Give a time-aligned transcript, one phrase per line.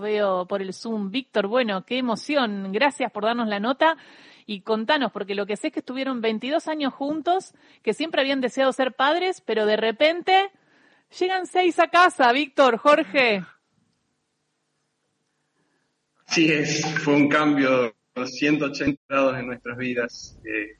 [0.00, 1.10] veo por el Zoom.
[1.10, 2.72] Víctor, bueno, qué emoción.
[2.72, 3.96] Gracias por darnos la nota
[4.46, 8.40] y contanos, porque lo que sé es que estuvieron 22 años juntos, que siempre habían
[8.40, 10.50] deseado ser padres, pero de repente
[11.18, 12.32] llegan seis a casa.
[12.32, 13.44] Víctor, Jorge.
[16.28, 20.38] Sí, es, fue un cambio de 180 grados en nuestras vidas.
[20.44, 20.78] Eh,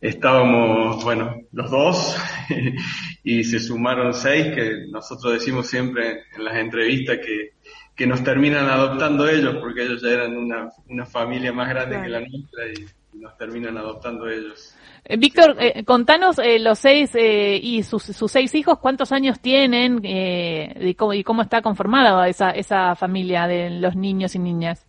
[0.00, 2.16] estábamos, bueno, los dos
[3.24, 7.52] y se sumaron seis que nosotros decimos siempre en las entrevistas que,
[7.98, 12.08] que nos terminan adoptando ellos porque ellos ya eran una, una familia más grande que
[12.08, 12.86] la nuestra y,
[13.18, 14.76] nos terminan adoptando ellos.
[15.04, 20.00] Eh, Víctor, eh, contanos eh, los seis y sus, sus, seis hijos, ¿cuántos años tienen
[20.04, 24.86] y cómo, y, cómo, está conformada esa, esa familia de los niños y niñas?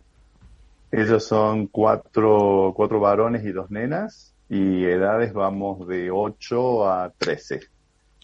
[0.92, 7.60] Ellos son cuatro, cuatro varones y dos nenas y edades vamos de 8 a 13,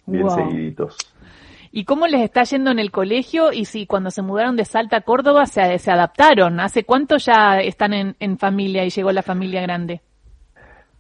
[0.07, 0.97] bien seguiditos.
[1.77, 3.53] ¿Y cómo les está yendo en el colegio?
[3.53, 6.59] Y si cuando se mudaron de Salta a Córdoba se, se adaptaron.
[6.59, 10.01] ¿Hace cuánto ya están en, en, familia y llegó la familia grande?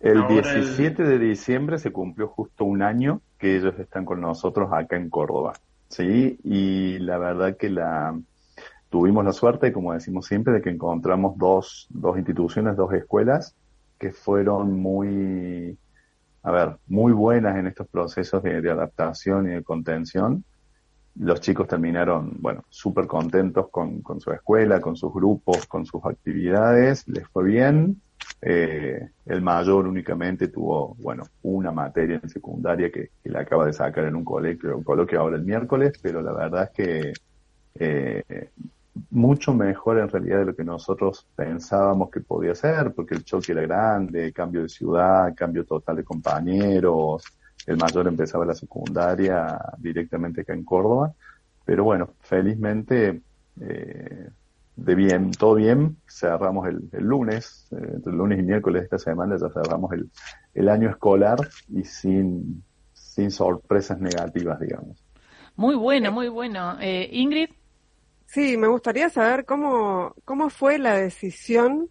[0.00, 4.96] El 17 de diciembre se cumplió justo un año que ellos están con nosotros acá
[4.96, 5.54] en Córdoba.
[5.88, 8.14] Sí, y la verdad que la
[8.90, 13.56] tuvimos la suerte, como decimos siempre, de que encontramos dos, dos instituciones, dos escuelas
[13.98, 15.78] que fueron muy,
[16.42, 20.44] a ver, muy buenas en estos procesos de, adaptación y de contención.
[21.18, 26.04] Los chicos terminaron, bueno, súper contentos con, con, su escuela, con sus grupos, con sus
[26.04, 28.00] actividades, les fue bien.
[28.42, 33.72] Eh, el mayor únicamente tuvo, bueno, una materia en secundaria que, que le acaba de
[33.72, 37.12] sacar en un colegio, un coloquio ahora el miércoles, pero la verdad es que
[37.78, 38.50] eh,
[39.10, 43.52] mucho mejor en realidad de lo que nosotros pensábamos que podía ser, porque el choque
[43.52, 47.24] era grande, cambio de ciudad, cambio total de compañeros,
[47.66, 51.12] el mayor empezaba la secundaria directamente acá en Córdoba,
[51.64, 53.20] pero bueno, felizmente
[53.60, 54.28] eh,
[54.76, 58.98] de bien, todo bien, cerramos el, lunes, eh, entre el lunes y miércoles de esta
[58.98, 60.10] semana ya cerramos el,
[60.54, 62.62] el año escolar y sin,
[62.92, 65.02] sin sorpresas negativas, digamos.
[65.56, 66.76] Muy bueno, muy bueno.
[66.80, 67.48] Eh, Ingrid.
[68.26, 71.88] Sí, me gustaría saber cómo, cómo fue la decisión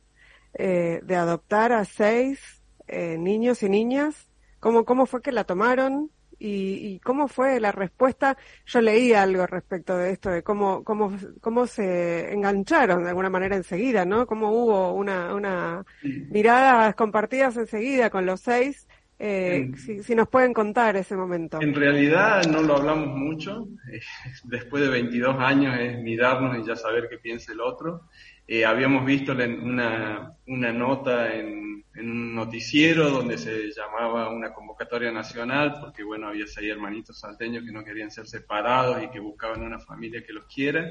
[0.54, 2.40] eh, de adoptar a seis
[2.88, 4.30] eh, niños y niñas,
[4.66, 6.10] cómo, cómo fue que la tomaron
[6.40, 8.36] y, y, cómo fue la respuesta.
[8.66, 13.56] Yo leí algo respecto de esto, de cómo, cómo, cómo se engancharon de alguna manera
[13.56, 14.26] enseguida, ¿no?
[14.26, 18.88] Cómo hubo una, una miradas compartidas enseguida con los seis
[19.20, 19.72] eh,
[20.04, 21.62] si, nos pueden contar ese momento.
[21.62, 23.68] En realidad no lo hablamos mucho.
[24.46, 28.10] Después de 22 años es mirarnos y ya saber qué piensa el otro.
[28.48, 35.12] Eh, habíamos visto una, una nota en, en, un noticiero donde se llamaba una convocatoria
[35.12, 39.64] nacional porque, bueno, había seis hermanitos salteños que no querían ser separados y que buscaban
[39.64, 40.86] una familia que los quiera.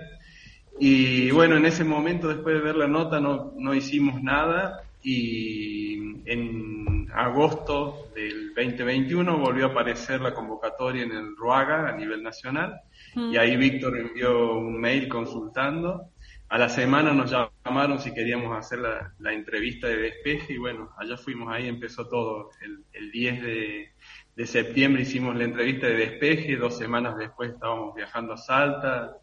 [0.78, 5.98] Y bueno, en ese momento, después de ver la nota, no, no hicimos nada y
[6.24, 12.80] en agosto del 2021 volvió a aparecer la convocatoria en el RUAGA a nivel nacional
[13.14, 16.08] y ahí Víctor envió un mail consultando.
[16.54, 21.16] A la semana nos llamaron si queríamos hacer la, entrevista de despeje y bueno, allá
[21.16, 22.50] fuimos, ahí empezó todo.
[22.92, 23.88] El, 10 de,
[24.36, 29.16] de septiembre hicimos la entrevista de despeje, dos semanas después estábamos viajando a Salta,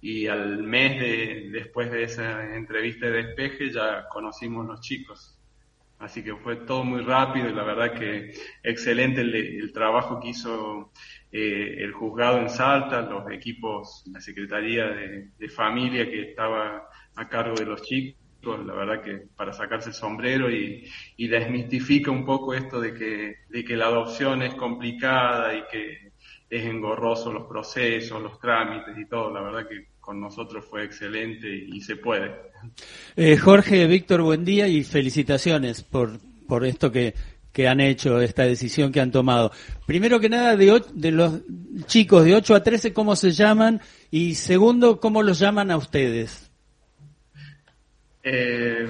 [0.00, 5.38] y al mes de, después de esa entrevista de despeje ya conocimos los chicos.
[5.98, 8.32] Así que fue todo muy rápido y la verdad que
[8.62, 10.92] excelente el, trabajo que hizo
[11.30, 17.54] eh, el juzgado en Salta, los equipos, la Secretaría de, Familia que estaba a cargo
[17.54, 22.54] de los chicos, la verdad que para sacarse el sombrero y, y desmistifica un poco
[22.54, 26.12] esto de que, de que la adopción es complicada y que
[26.48, 29.32] es engorroso los procesos, los trámites y todo.
[29.32, 32.34] La verdad que con nosotros fue excelente y, se puede.
[33.16, 37.14] Eh, Jorge, Víctor, buen día y felicitaciones por, por esto que,
[37.52, 39.52] que han hecho, esta decisión que han tomado.
[39.86, 41.40] Primero que nada, de, los
[41.86, 43.80] chicos de 8 a 13, ¿cómo se llaman?
[44.10, 46.50] Y segundo, ¿cómo los llaman a ustedes?
[48.22, 48.86] Eh,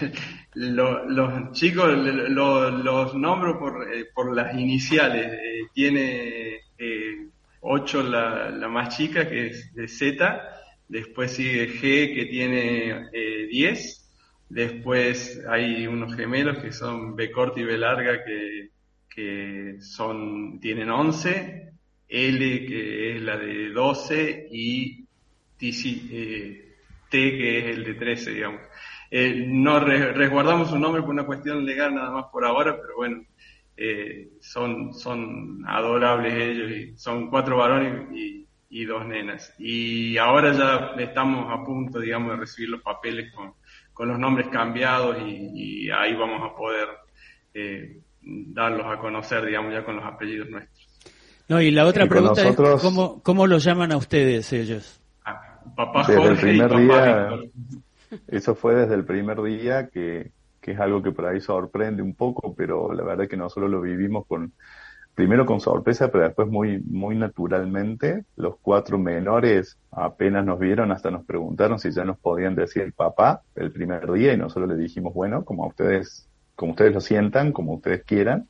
[0.54, 5.32] los chicos los nombro por, eh, por las iniciales.
[5.32, 7.28] Eh, tiene eh,
[7.60, 10.40] 8 la, la, más chica, que es de Z,
[10.88, 14.07] después sigue G, que tiene eh, 10,
[14.48, 18.70] después hay unos gemelos que son B corta y B larga, que,
[19.08, 21.72] que son, tienen 11,
[22.08, 25.06] L, que es la de 12, y
[25.60, 26.74] eh,
[27.10, 28.62] T, que es el de 13, digamos.
[29.10, 33.24] Eh, no resguardamos su nombre por una cuestión legal nada más por ahora, pero bueno,
[33.76, 39.54] eh, son, son adorables ellos son cuatro varones y, y dos nenas.
[39.58, 43.54] Y ahora ya estamos a punto, digamos, de recibir los papeles con,
[43.98, 46.86] con los nombres cambiados y, ahí vamos a poder
[47.52, 50.86] eh, darlos a conocer, digamos, ya con los apellidos nuestros.
[51.48, 55.00] No, y la otra pregunta es, ¿cómo, ¿cómo lo llaman a ustedes ellos?
[55.24, 57.30] Ah, papá desde el primer día,
[58.28, 60.30] Eso fue desde el primer día que,
[60.60, 63.68] que es algo que por ahí sorprende un poco, pero la verdad es que nosotros
[63.68, 64.52] lo vivimos con,
[65.18, 68.24] primero con sorpresa, pero después muy, muy naturalmente.
[68.36, 73.42] Los cuatro menores apenas nos vieron, hasta nos preguntaron si ya nos podían decir papá
[73.56, 77.72] el primer día y nosotros le dijimos, bueno, como ustedes, como ustedes lo sientan, como
[77.74, 78.46] ustedes quieran.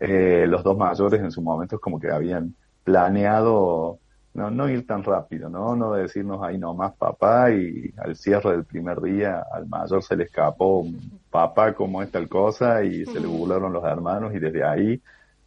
[0.00, 4.00] Eh, los dos mayores en su momento como que habían planeado
[4.34, 5.76] no, no ir tan rápido, ¿no?
[5.76, 10.24] No decirnos ahí nomás papá y al cierre del primer día al mayor se le
[10.24, 10.84] escapó
[11.30, 15.00] papá como es tal cosa y se le burlaron los hermanos y desde ahí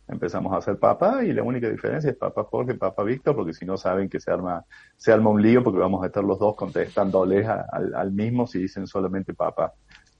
[0.08, 3.66] empezamos a hacer papá y la única diferencia es papá Jorge, papá Víctor, porque si
[3.66, 4.64] no saben que se arma,
[4.96, 8.60] se arma un lío porque vamos a estar los dos contestándoles al, al mismo si
[8.60, 9.74] dicen solamente papá.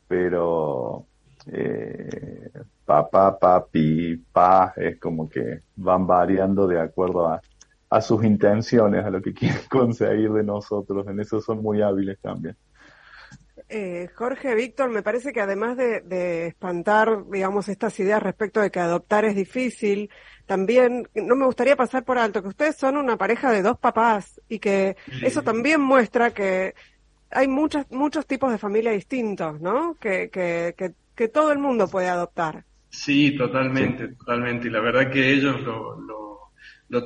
[0.08, 1.06] Pero
[1.48, 2.50] eh,
[2.86, 7.42] papá, papi, pa, es como que van variando de acuerdo a,
[7.90, 11.08] a sus intenciones, a lo que quieren conseguir de nosotros.
[11.08, 12.56] En eso son muy hábiles también.
[13.68, 18.80] Eh, Jorge, Víctor, me parece que además de, espantar, digamos, estas ideas respecto de que
[18.80, 20.12] adoptar es difícil,
[20.46, 24.40] también no me gustaría pasar por alto que ustedes son una pareja de dos papás
[24.48, 26.76] y que eso también muestra que
[27.32, 29.96] hay muchos muchos tipos de familia distintos, ¿no?
[30.00, 30.76] Que, que,
[31.16, 32.66] que, todo el mundo puede adoptar.
[32.90, 34.68] Sí, totalmente, totalmente.
[34.68, 36.25] Y la verdad que ellos lo, lo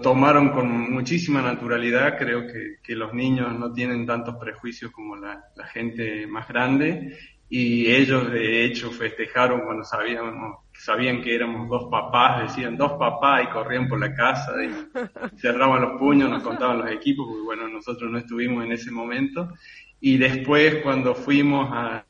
[0.02, 2.18] tomaron con muchísima naturalidad.
[2.18, 7.18] Creo que, que, los niños no tienen tantos prejuicios como la, la, gente más grande
[7.50, 13.44] y ellos de hecho festejaron cuando sabíamos, sabían que éramos dos papás, decían dos papás
[13.44, 14.70] y corrían por la casa y
[15.38, 19.50] cerraban los puños, nos contaban los equipos, porque bueno, nosotros no estuvimos en ese momento
[20.00, 22.06] y después cuando fuimos a,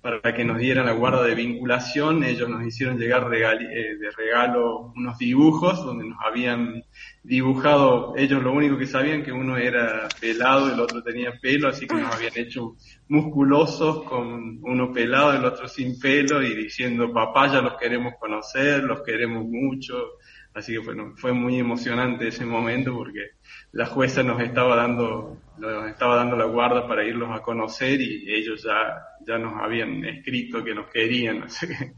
[0.00, 4.92] para que nos dieran la guarda de vinculación, ellos nos hicieron llegar eh, de regalo
[4.94, 6.84] unos dibujos donde nos habían
[7.24, 11.86] dibujado, ellos lo único que sabían que uno era pelado, el otro tenía pelo, así
[11.86, 12.76] que nos habían hecho
[13.08, 18.84] musculosos con uno pelado, el otro sin pelo y diciendo papá ya los queremos conocer,
[18.84, 20.18] los queremos mucho,
[20.54, 23.30] así que bueno, fue muy emocionante ese momento porque
[23.72, 28.32] la jueza nos estaba dando nos estaba dando la guarda para irlos a conocer y
[28.32, 31.92] ellos ya ya nos habían escrito que nos querían así que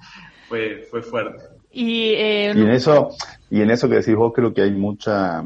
[0.49, 1.44] fue fue fuerte.
[1.70, 3.11] Y, eh, y en eso
[3.50, 5.44] y en eso que decís vos creo que hay mucha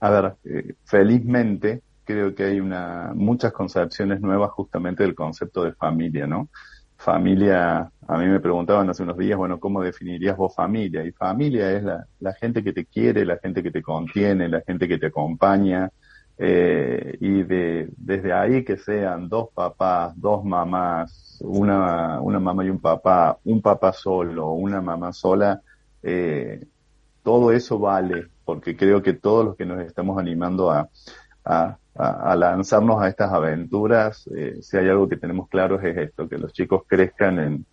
[0.00, 5.72] a ver eh, felizmente creo que hay una muchas concepciones nuevas justamente del concepto de
[5.72, 6.50] familia no
[7.06, 11.04] familia, a mí me preguntaban hace unos días, bueno, ¿cómo definirías vos familia?
[11.04, 14.60] Y familia es la, la gente que te quiere, la gente que te contiene, la
[14.66, 15.88] gente que te acompaña,
[16.36, 22.70] eh, y de, desde ahí que sean dos papás, dos mamás, una, una mamá y
[22.70, 25.62] un papá, un papá solo, una mamá sola,
[26.02, 26.66] eh,
[27.22, 30.88] todo eso vale, porque creo que todos los que nos estamos animando a,
[31.98, 36.28] a, a, lanzarnos a estas aventuras, eh, si hay algo que tenemos claro es esto,
[36.28, 37.66] que los chicos crezcan en,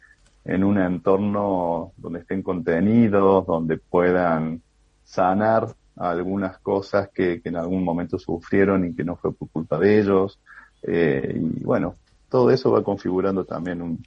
[0.46, 4.62] en un entorno donde estén contenidos, donde puedan
[5.04, 9.78] sanar algunas cosas que, que en algún momento sufrieron y que no fue por culpa
[9.78, 10.40] de ellos.
[10.82, 11.96] Eh, y bueno,
[12.30, 14.04] todo eso va configurando también un,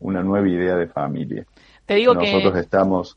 [0.00, 1.46] una nueva idea de familia.
[1.86, 3.16] Te digo Nosotros estamos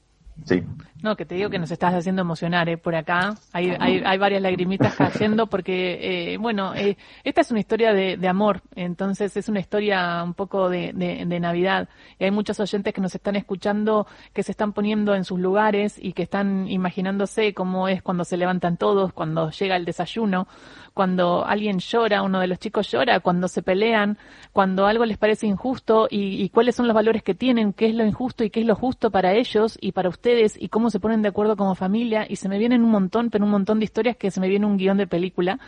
[1.01, 2.77] No, que te digo que nos estás haciendo emocionar ¿eh?
[2.77, 3.35] por acá.
[3.53, 8.17] Hay, hay, hay varias lagrimitas cayendo porque, eh, bueno, eh, esta es una historia de,
[8.17, 11.89] de, amor, entonces es una historia un poco de, de, de, Navidad.
[12.17, 15.99] Y hay muchos oyentes que nos están escuchando, que se están poniendo en sus lugares
[16.01, 20.47] y que están imaginándose cómo es cuando se levantan todos, cuando llega el desayuno,
[20.95, 24.17] cuando alguien llora, uno de los chicos llora, cuando se pelean,
[24.53, 27.95] cuando algo les parece injusto y, y cuáles son los valores que tienen, qué es
[27.95, 30.99] lo injusto y qué es lo justo para ellos y para ustedes y cómo se
[30.99, 33.85] ponen de acuerdo como familia y se me vienen un montón, pero un montón de
[33.85, 35.59] historias que se me viene un guion de película,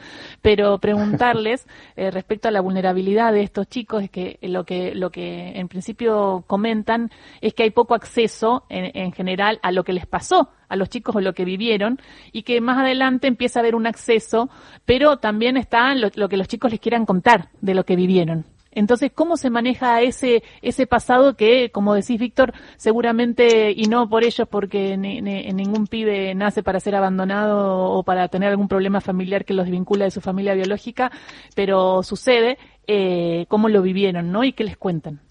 [0.42, 5.12] pero preguntarles eh, respecto a la vulnerabilidad de estos chicos es que lo que lo
[5.12, 7.12] que en principio comentan
[7.42, 10.90] es que hay poco acceso en, en general a lo que les pasó a los
[10.90, 12.00] chicos o lo que vivieron
[12.32, 14.50] y que más adelante empieza a haber un acceso,
[14.86, 18.46] pero también está lo, lo que los chicos les quieran contar de lo que vivieron.
[18.78, 24.24] Entonces, ¿cómo se maneja ese, ese pasado que, como decís, Víctor, seguramente, y no por
[24.24, 29.56] ellos, porque ningún pibe nace para ser abandonado o para tener algún problema familiar que
[29.56, 31.12] los vincula de su familia biológica,
[31.56, 34.44] pero sucede, eh, cómo lo vivieron, ¿no?
[34.44, 35.22] Y qué les cuentan.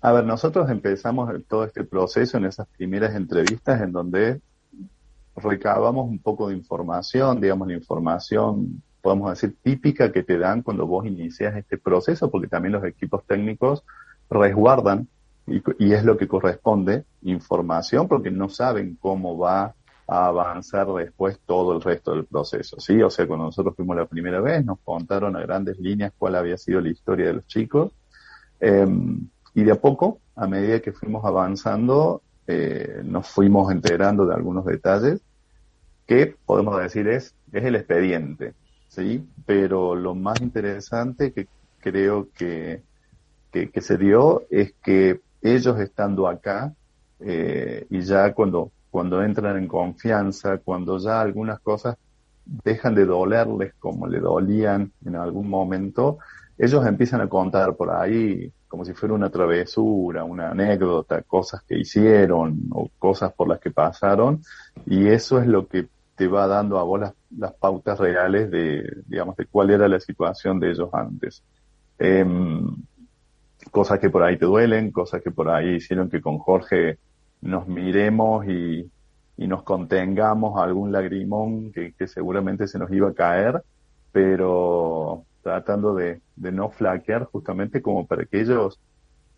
[0.00, 4.40] A ver, nosotros empezamos todo este proceso en esas primeras entrevistas en donde
[5.34, 10.86] recabamos un poco de información, digamos, la información, podemos decir, típica que te dan cuando
[10.86, 13.84] vos inicias este proceso, porque también los equipos técnicos
[14.30, 15.08] resguardan,
[15.46, 19.74] y, es lo que corresponde, información, porque no saben cómo va
[20.08, 23.02] a avanzar después todo el resto del proceso, ¿sí?
[23.02, 26.56] O sea, cuando nosotros fuimos la primera vez, nos contaron a grandes líneas cuál había
[26.56, 27.92] sido la historia de los chicos,
[28.58, 28.86] eh,
[29.54, 34.64] y de a poco, a medida que fuimos avanzando, eh, nos fuimos enterando de algunos
[34.64, 35.20] detalles
[36.06, 38.54] que podemos decir es, es el expediente,
[39.46, 41.46] Pero lo más interesante que
[41.80, 42.82] creo que,
[43.50, 46.72] que, se dio es que ellos estando acá
[47.20, 51.96] eh, y ya cuando, cuando entran en confianza, cuando ya algunas cosas
[52.44, 56.18] dejan de dolerles como le dolían en algún momento,
[56.56, 61.78] ellos empiezan a contar por ahí como si fuera una travesura, una anécdota, cosas que
[61.78, 64.42] hicieron o cosas por las que pasaron,
[64.84, 65.86] y eso es lo que
[66.16, 67.00] te va dando a vos
[67.36, 71.42] las, pautas reales de, digamos, de cuál era la situación de ellos antes.
[71.98, 72.76] Em,
[73.70, 76.98] cosas que por ahí te duelen, cosas que por ahí hicieron que con Jorge
[77.40, 78.90] nos miremos y,
[79.36, 83.62] y nos contengamos algún lagrimón que, que seguramente se nos iba a caer,
[84.12, 88.80] pero tratando de, no flaquear justamente como para que ellos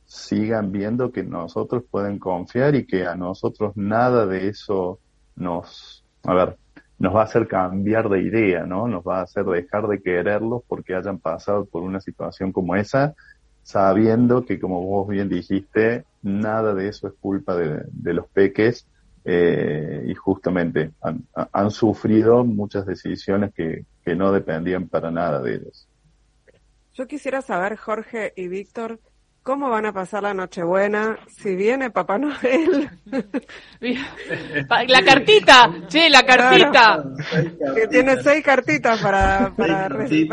[0.07, 5.01] sigan viendo que nosotros pueden confiar y que a nosotros nada de eso
[5.35, 6.57] nos, a ver,
[6.99, 8.89] nos va a hacer cambiar de idea, ¿no?
[8.89, 13.15] Nos va a hacer dejar de quererlos porque hayan pasado por una situación como esa,
[13.63, 18.87] sabiendo que, como vos bien dijiste, nada de eso es culpa de, los peques
[19.25, 25.57] eh, y justamente han, han, sufrido muchas decisiones que, que no dependían para nada de
[25.57, 25.89] ellos.
[26.95, 29.01] Yo quisiera saber, Jorge y Víctor,
[29.47, 32.91] ¿Cómo van a pasar la Nochebuena si viene Papá Noel?
[34.89, 37.05] la cartita, che, la cartita.
[37.73, 40.29] que tiene seis cartitas para, para, y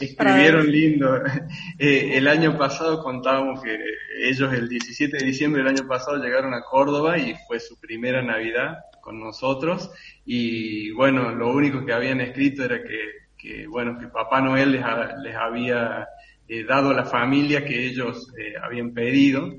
[0.00, 1.22] escribieron lindo.
[1.78, 3.78] Eh, el año pasado contábamos que
[4.22, 8.22] ellos el 17 de diciembre del año pasado llegaron a Córdoba y fue su primera
[8.22, 9.90] Navidad con nosotros
[10.24, 14.82] y bueno, lo único que habían escrito era que que bueno, que Papá Noel les,
[15.22, 16.08] les había
[16.48, 19.52] eh, dado la familia que ellos eh, habían pedido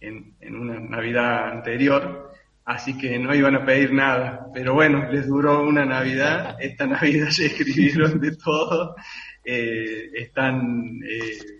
[0.00, 2.30] en, en, una Navidad anterior,
[2.64, 4.46] así que no iban a pedir nada.
[4.54, 8.94] Pero bueno, les duró una Navidad, esta Navidad se escribieron de todo,
[9.44, 11.00] eh, están,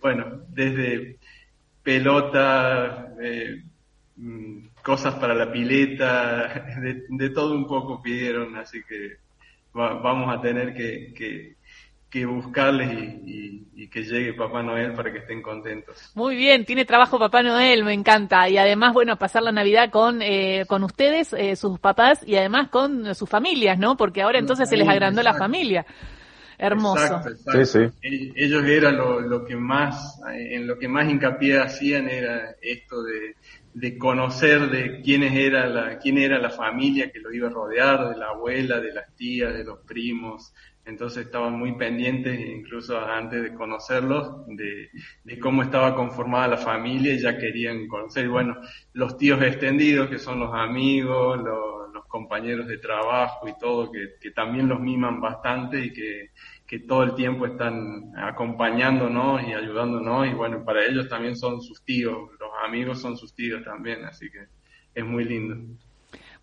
[0.00, 1.16] bueno, desde
[1.82, 3.08] pelota,
[4.16, 9.16] mm, cosas para la pileta, de, de, todo un poco pidieron, así que
[9.72, 11.57] vamos a tener que, que
[12.10, 12.90] que buscarles
[13.24, 16.12] y, que llegue Papá Noel para que estén contentos.
[16.14, 18.46] Muy bien, tiene trabajo Papá Noel, me encanta.
[18.48, 22.68] Y además, bueno, pasar la Navidad con, eh, con ustedes, eh, sus papás, y además
[22.68, 23.96] con sus familias, ¿no?
[23.96, 25.86] Porque ahora entonces se les agrandó la familia.
[26.58, 27.22] Hermoso.
[27.52, 28.32] Sí, sí.
[28.34, 33.36] Ellos era lo, lo, que más, en lo que más hincapié hacían era esto de,
[33.74, 38.08] de conocer de quiénes era la, quién era la familia que lo iba a rodear,
[38.08, 40.52] de la abuela, de las tías, de los primos,
[40.88, 44.88] entonces estaban muy pendientes, incluso antes de conocerlos, de,
[45.38, 48.24] cómo estaba conformada la familia y ya querían conocer.
[48.24, 48.56] Y bueno,
[48.94, 51.78] los tíos extendidos, que son los amigos, los,
[52.08, 56.30] compañeros de trabajo y todo, que, también los miman bastante y que,
[56.66, 60.26] que todo el tiempo están acompañándonos y ayudándonos.
[60.26, 64.30] Y bueno, para ellos también son sus tíos, los amigos son sus tíos también, así
[64.30, 64.46] que
[64.94, 65.78] es muy lindo.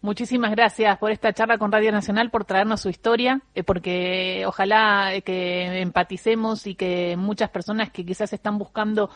[0.02, 5.16] Muchísimas gracias por esta charla con Radio Nacional, por traernos su historia, eh, porque ojalá
[5.16, 9.10] eh, que empaticemos y que muchas personas que quizás están buscando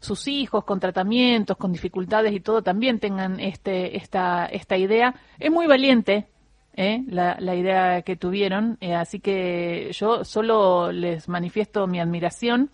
[0.00, 5.14] sus hijos con tratamientos, con dificultades y todo, también tengan este, esta, esta idea.
[5.38, 6.26] Es muy valiente
[6.74, 7.04] ¿eh?
[7.06, 12.70] la, la, idea que tuvieron, así que yo solo les manifiesto mi admiración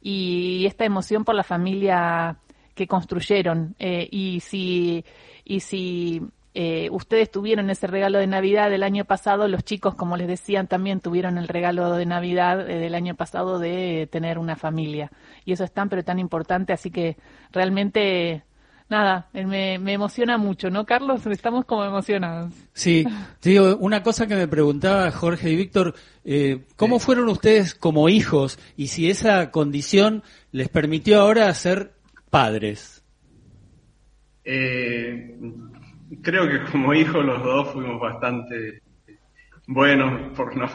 [0.00, 2.38] y esta emoción por la familia
[2.74, 3.76] que construyeron.
[3.78, 5.04] y si,
[5.44, 10.16] y si eh, ustedes tuvieron ese regalo de Navidad del año pasado, los chicos, como
[10.16, 14.56] les decían, también tuvieron el regalo de Navidad eh, del año pasado de tener una
[14.56, 15.12] familia.
[15.44, 17.16] Y eso es tan, pero tan importante, así que
[17.52, 18.42] realmente,
[18.88, 21.24] nada, eh, me, emociona mucho, ¿no, Carlos?
[21.26, 22.52] Estamos como emocionados.
[22.72, 23.06] Sí,
[23.42, 25.94] digo, una cosa que me preguntaba Jorge y Víctor,
[26.74, 31.92] ¿cómo fueron ustedes como hijos y si esa condición les permitió ahora ser
[32.28, 33.00] padres?
[34.44, 35.36] Eh,
[36.22, 38.82] creo que como hijos los dos fuimos bastante
[39.66, 40.68] buenos, por no,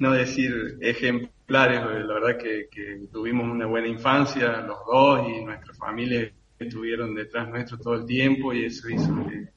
[0.00, 2.68] no decir ejemplares, la verdad que,
[3.12, 8.52] tuvimos una buena infancia los dos y nuestra familia estuvieron detrás nuestro todo el tiempo
[8.52, 9.48] y eso hizo que,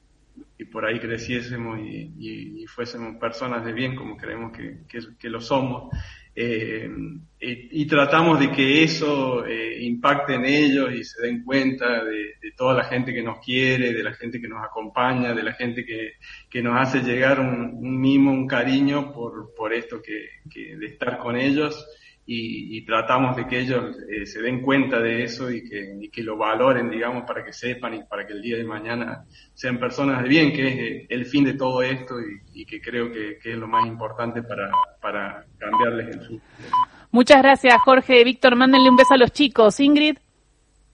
[0.60, 5.90] y por ahí creciésemos y, y, fuésemos personas de bien como creemos que, lo somos.
[6.36, 6.88] Eh,
[7.40, 12.74] y, tratamos de que eso eh, impacte en ellos y se den cuenta de, toda
[12.74, 16.62] la gente que nos quiere, de la gente que nos acompaña, de la gente que,
[16.62, 21.86] nos hace llegar un, mimo, un cariño por, por esto que de estar con ellos
[22.26, 26.36] y, tratamos de que ellos eh, se den cuenta de eso y que, que, lo
[26.36, 30.28] valoren, digamos, para que sepan y para que el día de mañana sean personas de
[30.28, 32.14] bien, que es eh, el fin de todo esto
[32.54, 36.40] y, que creo que, es lo más importante para, para cambiarles el su.
[37.10, 38.22] Muchas gracias, Jorge.
[38.22, 39.80] Víctor, mándenle un beso a los chicos.
[39.80, 40.16] Ingrid.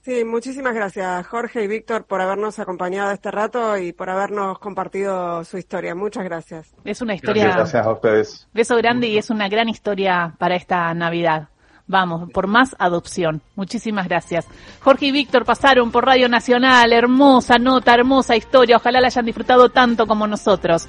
[0.07, 5.43] Sí, muchísimas gracias Jorge y Víctor por habernos acompañado este rato y por habernos compartido
[5.43, 5.95] su historia.
[5.95, 6.73] Muchas gracias.
[6.85, 7.49] Es una historia.
[7.49, 8.47] Gracias a ustedes.
[8.53, 11.49] Beso grande y es una gran historia para esta Navidad.
[11.87, 13.41] Vamos, por más adopción.
[13.55, 14.47] Muchísimas gracias.
[14.81, 16.93] Jorge y Víctor pasaron por Radio Nacional.
[16.93, 18.77] Hermosa nota, hermosa historia.
[18.77, 20.87] Ojalá la hayan disfrutado tanto como nosotros.